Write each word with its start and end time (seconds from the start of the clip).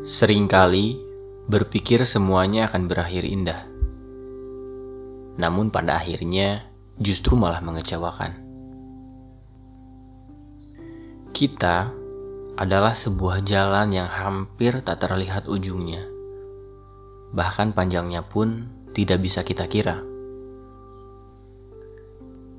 Seringkali 0.00 0.96
berpikir 1.44 2.08
semuanya 2.08 2.72
akan 2.72 2.88
berakhir 2.88 3.20
indah. 3.20 3.68
Namun 5.36 5.68
pada 5.68 6.00
akhirnya 6.00 6.64
justru 6.96 7.36
malah 7.36 7.60
mengecewakan. 7.60 8.32
Kita 11.36 11.92
adalah 12.56 12.96
sebuah 12.96 13.44
jalan 13.44 13.92
yang 13.92 14.08
hampir 14.08 14.80
tak 14.80 15.04
terlihat 15.04 15.44
ujungnya. 15.44 16.00
Bahkan 17.36 17.76
panjangnya 17.76 18.24
pun 18.24 18.72
tidak 18.96 19.20
bisa 19.20 19.44
kita 19.44 19.68
kira. 19.68 20.00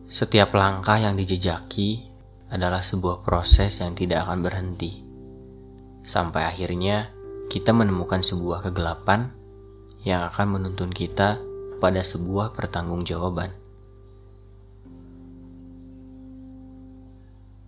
Setiap 0.05 0.53
langkah 0.53 1.01
yang 1.01 1.17
dijejaki 1.17 2.05
adalah 2.53 2.85
sebuah 2.85 3.25
proses 3.25 3.81
yang 3.81 3.97
tidak 3.97 4.29
akan 4.29 4.45
berhenti. 4.45 5.01
Sampai 6.05 6.45
akhirnya 6.45 7.20
kita 7.51 7.75
menemukan 7.75 8.23
sebuah 8.23 8.63
kegelapan 8.63 9.27
yang 10.07 10.23
akan 10.23 10.55
menuntun 10.55 10.87
kita 10.87 11.35
pada 11.83 11.99
sebuah 11.99 12.55
pertanggungjawaban. 12.55 13.51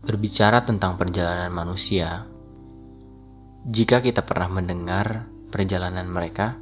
Berbicara 0.07 0.63
tentang 0.63 0.95
perjalanan 0.95 1.51
manusia, 1.51 2.23
jika 3.67 3.99
kita 3.99 4.23
pernah 4.23 4.55
mendengar 4.55 5.27
perjalanan 5.51 6.07
mereka, 6.07 6.55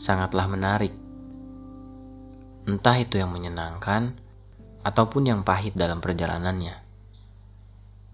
sangatlah 0.00 0.48
menarik. 0.48 0.96
Entah 2.64 2.96
itu 2.96 3.20
yang 3.20 3.28
menyenangkan 3.28 4.16
ataupun 4.88 5.28
yang 5.28 5.40
pahit 5.44 5.76
dalam 5.76 6.00
perjalanannya. 6.00 6.80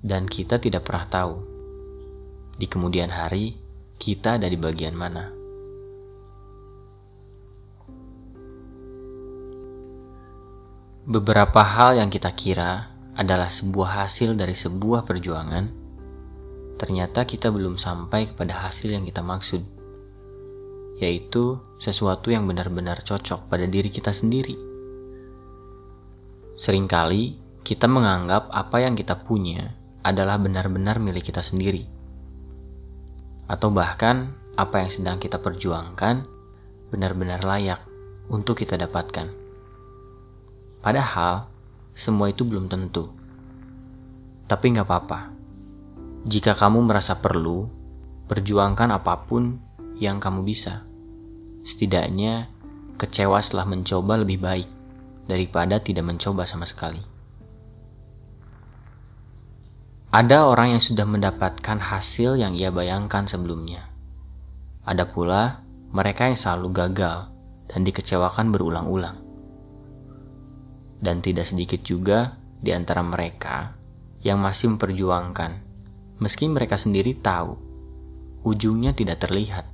Dan 0.03 0.27
kita 0.27 0.59
tidak 0.59 0.83
pernah 0.83 1.07
tahu 1.07 1.35
di 2.59 2.67
kemudian 2.67 3.15
hari 3.15 3.66
kita 3.97 4.37
ada 4.37 4.45
di 4.45 4.61
bagian 4.61 4.93
mana. 4.93 5.33
Beberapa 11.09 11.65
hal 11.65 11.97
yang 11.97 12.13
kita 12.13 12.29
kira 12.37 12.93
adalah 13.17 13.49
sebuah 13.49 14.05
hasil 14.05 14.37
dari 14.37 14.53
sebuah 14.53 15.09
perjuangan, 15.09 15.65
ternyata 16.77 17.25
kita 17.25 17.49
belum 17.49 17.81
sampai 17.81 18.29
kepada 18.29 18.69
hasil 18.69 18.93
yang 18.93 19.09
kita 19.09 19.25
maksud, 19.25 19.65
yaitu 21.01 21.57
sesuatu 21.81 22.29
yang 22.29 22.45
benar-benar 22.45 23.01
cocok 23.01 23.49
pada 23.49 23.65
diri 23.65 23.89
kita 23.89 24.13
sendiri. 24.13 24.61
Seringkali 26.61 27.23
kita 27.65 27.89
menganggap 27.89 28.53
apa 28.53 28.77
yang 28.85 28.93
kita 28.93 29.25
punya 29.25 29.73
adalah 30.05 30.37
benar-benar 30.37 31.01
milik 31.01 31.33
kita 31.33 31.41
sendiri 31.41 31.96
atau 33.47 33.71
bahkan 33.71 34.35
apa 34.59 34.83
yang 34.83 34.91
sedang 34.91 35.19
kita 35.23 35.39
perjuangkan 35.39 36.27
benar-benar 36.91 37.43
layak 37.43 37.83
untuk 38.31 38.59
kita 38.59 38.79
dapatkan. 38.79 39.31
Padahal, 40.83 41.51
semua 41.95 42.31
itu 42.31 42.47
belum 42.47 42.71
tentu. 42.71 43.11
Tapi 44.47 44.67
nggak 44.75 44.87
apa-apa. 44.87 45.21
Jika 46.27 46.55
kamu 46.55 46.87
merasa 46.87 47.19
perlu, 47.19 47.67
perjuangkan 48.27 48.95
apa 48.95 49.27
pun 49.27 49.59
yang 49.99 50.19
kamu 50.19 50.47
bisa. 50.47 50.87
Setidaknya, 51.67 52.51
kecewa 52.99 53.43
setelah 53.43 53.67
mencoba 53.67 54.23
lebih 54.23 54.39
baik 54.39 54.69
daripada 55.27 55.83
tidak 55.83 56.07
mencoba 56.07 56.47
sama 56.47 56.67
sekali. 56.67 57.16
Ada 60.17 60.49
orang 60.49 60.73
yang 60.73 60.81
sudah 60.81 61.05
mendapatkan 61.05 61.77
hasil 61.77 62.41
yang 62.41 62.57
ia 62.57 62.73
bayangkan 62.73 63.29
sebelumnya. 63.29 63.85
Ada 64.89 65.05
pula 65.13 65.61
mereka 65.93 66.25
yang 66.25 66.41
selalu 66.41 66.73
gagal 66.73 67.29
dan 67.69 67.85
dikecewakan 67.85 68.49
berulang-ulang. 68.49 69.21
Dan 71.05 71.21
tidak 71.21 71.45
sedikit 71.45 71.85
juga 71.85 72.33
di 72.65 72.73
antara 72.73 73.05
mereka 73.05 73.77
yang 74.25 74.41
masih 74.41 74.73
memperjuangkan, 74.73 75.53
meski 76.17 76.49
mereka 76.49 76.81
sendiri 76.81 77.13
tahu 77.21 77.53
ujungnya 78.41 78.97
tidak 78.97 79.21
terlihat. 79.21 79.69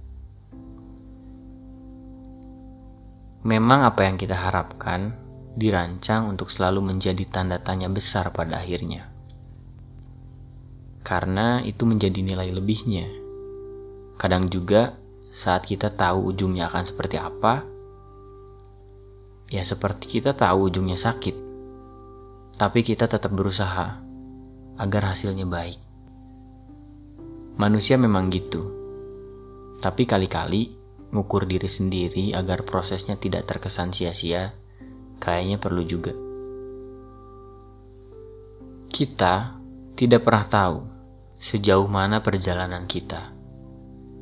Memang 3.47 3.87
apa 3.87 4.11
yang 4.11 4.19
kita 4.19 4.35
harapkan 4.35 5.15
dirancang 5.55 6.27
untuk 6.27 6.51
selalu 6.51 6.83
menjadi 6.83 7.23
tanda 7.31 7.63
tanya 7.63 7.87
besar 7.87 8.35
pada 8.35 8.59
akhirnya 8.59 9.12
karena 11.03 11.61
itu 11.67 11.83
menjadi 11.83 12.23
nilai 12.23 12.55
lebihnya. 12.55 13.07
Kadang 14.17 14.47
juga 14.47 14.95
saat 15.35 15.67
kita 15.67 15.91
tahu 15.91 16.31
ujungnya 16.31 16.71
akan 16.71 16.85
seperti 16.87 17.19
apa, 17.19 17.67
ya 19.51 19.67
seperti 19.67 20.21
kita 20.21 20.33
tahu 20.39 20.71
ujungnya 20.71 20.95
sakit, 20.95 21.37
tapi 22.55 22.87
kita 22.87 23.11
tetap 23.11 23.35
berusaha 23.35 23.99
agar 24.79 25.03
hasilnya 25.11 25.45
baik. 25.45 25.79
Manusia 27.59 27.99
memang 27.99 28.31
gitu, 28.33 28.63
tapi 29.83 30.07
kali-kali 30.07 30.79
ngukur 31.13 31.45
diri 31.45 31.69
sendiri 31.69 32.33
agar 32.33 32.65
prosesnya 32.65 33.19
tidak 33.21 33.45
terkesan 33.45 33.93
sia-sia, 33.93 34.55
kayaknya 35.21 35.61
perlu 35.61 35.83
juga. 35.85 36.15
Kita 38.93 39.57
tidak 39.97 40.25
pernah 40.25 40.45
tahu 40.49 40.92
sejauh 41.43 41.91
mana 41.91 42.23
perjalanan 42.23 42.87
kita 42.87 43.35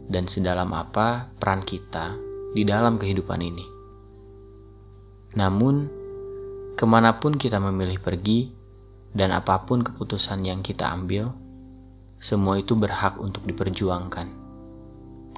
dan 0.08 0.24
sedalam 0.24 0.72
apa 0.72 1.28
peran 1.36 1.60
kita 1.60 2.16
di 2.56 2.64
dalam 2.64 2.96
kehidupan 2.96 3.40
ini. 3.44 3.66
Namun, 5.36 5.84
ke 6.80 6.84
mana 6.88 7.20
pun 7.20 7.36
kita 7.36 7.60
memilih 7.60 8.00
pergi 8.00 8.48
dan 9.12 9.36
apa 9.36 9.68
pun 9.68 9.84
keputusan 9.84 10.48
yang 10.48 10.64
kita 10.64 10.88
ambil, 10.88 11.28
semua 12.16 12.56
itu 12.56 12.72
berhak 12.72 13.20
untuk 13.20 13.44
diperjuangkan. 13.44 14.32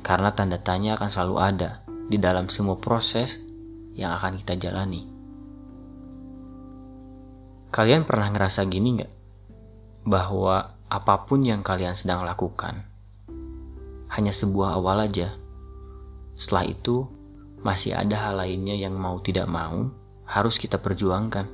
Karena 0.06 0.30
tanda 0.38 0.62
tanya 0.62 0.94
akan 0.94 1.10
selalu 1.10 1.36
ada 1.42 1.82
di 2.06 2.14
dalam 2.14 2.46
semua 2.46 2.78
proses 2.78 3.42
yang 3.98 4.14
akan 4.14 4.38
kita 4.38 4.54
jalani. 4.70 5.02
Kalian 7.74 8.06
pernah 8.06 8.30
ngerasa 8.30 8.70
gini 8.70 9.02
nggak? 9.02 9.12
Bahwa 10.06 10.78
apa 10.92 11.24
pun 11.24 11.40
yang 11.40 11.64
kalian 11.64 11.96
sedang 11.96 12.20
lakukan. 12.20 12.84
Hanya 14.12 14.28
sebuah 14.28 14.76
awal 14.76 15.08
aja. 15.08 15.32
Setelah 16.36 16.68
itu, 16.68 17.08
masih 17.64 17.96
ada 17.96 18.12
hal 18.28 18.44
lainnya 18.44 18.76
yang 18.76 18.92
mau 19.00 19.16
tidak 19.24 19.48
mau 19.48 19.88
harus 20.28 20.60
kita 20.60 20.76
perjuangkan. 20.76 21.48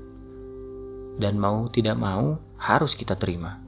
Dan 1.23 1.39
mau 1.39 1.71
tidak 1.71 1.95
mau 1.95 2.35
harus 2.59 2.99
kita 2.99 3.15
terima. 3.15 3.63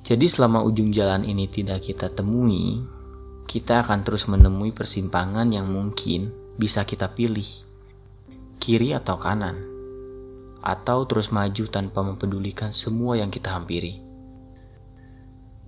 Jadi 0.00 0.24
selama 0.24 0.64
ujung 0.64 0.88
jalan 0.88 1.28
ini 1.28 1.44
tidak 1.44 1.84
kita 1.84 2.08
temui, 2.08 2.80
kita 3.44 3.84
akan 3.84 4.00
terus 4.00 4.32
menemui 4.32 4.72
persimpangan 4.72 5.48
yang 5.52 5.68
mungkin 5.68 6.32
bisa 6.56 6.88
kita 6.88 7.12
pilih. 7.12 7.48
Kiri 8.60 8.96
atau 8.96 9.20
kanan 9.20 9.73
atau 10.64 11.04
terus 11.04 11.28
maju 11.28 11.68
tanpa 11.68 12.00
mempedulikan 12.00 12.72
semua 12.72 13.20
yang 13.20 13.28
kita 13.28 13.52
hampiri. 13.52 14.00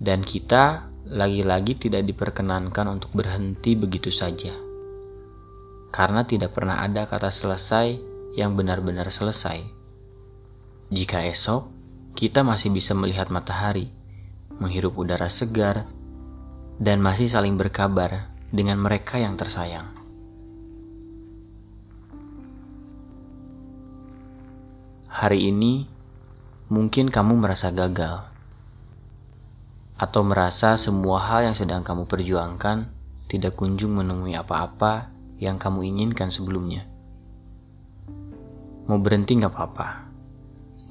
Dan 0.01 0.25
kita 0.25 0.89
lagi-lagi 1.05 1.77
tidak 1.77 2.01
diperkenankan 2.09 2.89
untuk 2.89 3.13
berhenti 3.13 3.77
begitu 3.77 4.09
saja. 4.09 4.57
Karena 5.93 6.25
tidak 6.25 6.57
pernah 6.57 6.81
ada 6.81 7.05
kata 7.05 7.29
selesai 7.29 7.95
yang 8.33 8.57
benar-benar 8.57 9.07
selesai. 9.13 9.61
Jika 10.89 11.21
esok 11.29 11.69
kita 12.17 12.41
masih 12.41 12.73
bisa 12.73 12.97
melihat 12.97 13.29
matahari, 13.29 13.93
menghirup 14.57 14.97
udara 14.97 15.29
segar, 15.29 15.85
dan 16.81 16.97
masih 17.01 17.29
saling 17.29 17.53
berkabar 17.57 18.33
dengan 18.49 18.81
mereka 18.81 19.21
yang 19.21 19.37
tersayang. 19.37 20.06
Hari 25.17 25.49
ini 25.49 25.89
mungkin 26.69 27.09
kamu 27.09 27.41
merasa 27.41 27.73
gagal, 27.73 28.21
atau 29.97 30.21
merasa 30.21 30.77
semua 30.77 31.17
hal 31.25 31.49
yang 31.49 31.57
sedang 31.57 31.81
kamu 31.81 32.05
perjuangkan 32.05 32.93
tidak 33.25 33.57
kunjung 33.57 33.97
menemui 33.97 34.37
apa-apa 34.37 35.09
yang 35.41 35.57
kamu 35.57 35.89
inginkan 35.89 36.29
sebelumnya. 36.29 36.85
Mau 38.85 39.01
berhenti 39.01 39.41
nggak 39.41 39.49
apa-apa, 39.57 40.05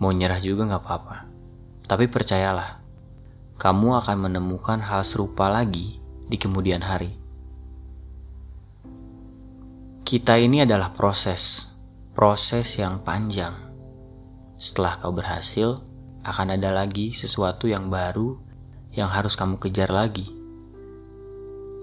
mau 0.03 0.11
nyerah 0.11 0.43
juga 0.43 0.75
nggak 0.75 0.83
apa-apa, 0.83 1.17
tapi 1.87 2.11
percayalah, 2.11 2.83
kamu 3.63 3.95
akan 3.95 4.27
menemukan 4.27 4.83
hal 4.83 5.07
serupa 5.07 5.47
lagi 5.47 6.03
di 6.27 6.35
kemudian 6.35 6.83
hari. 6.83 7.15
Kita 10.03 10.35
ini 10.35 10.67
adalah 10.67 10.91
proses, 10.99 11.71
proses 12.11 12.75
yang 12.75 13.07
panjang 13.07 13.76
setelah 14.57 14.97
kau 15.01 15.13
berhasil, 15.13 15.85
akan 16.25 16.57
ada 16.57 16.73
lagi 16.73 17.13
sesuatu 17.13 17.69
yang 17.69 17.93
baru 17.93 18.41
yang 18.97 19.13
harus 19.13 19.37
kamu 19.37 19.61
kejar 19.61 19.93
lagi. 19.93 20.27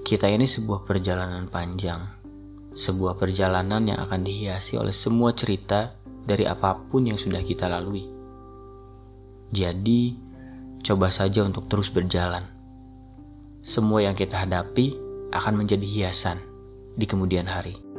Kita 0.03 0.27
ini 0.27 0.49
sebuah 0.49 0.83
perjalanan 0.83 1.47
panjang, 1.47 2.01
sebuah 2.73 3.21
perjalanan 3.21 3.85
yang 3.87 4.01
akan 4.03 4.25
dihiasi 4.25 4.75
oleh 4.75 4.91
semua 4.91 5.31
cerita 5.31 5.93
dari 6.25 6.49
apa 6.49 6.75
pun 6.89 7.05
yang 7.07 7.15
sudah 7.15 7.39
kita 7.45 7.69
lalui. 7.69 8.09
Jadi, 9.53 10.17
coba 10.81 11.13
saja 11.13 11.45
untuk 11.45 11.69
terus 11.69 11.93
berjalan. 11.93 12.43
Semua 13.61 14.03
yang 14.03 14.17
kita 14.17 14.43
hadapi 14.43 14.97
akan 15.31 15.63
menjadi 15.63 15.85
hiasan 15.85 16.41
di 16.97 17.05
kemudian 17.05 17.45
hari. 17.45 17.92